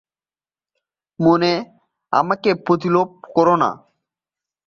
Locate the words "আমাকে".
2.13-2.49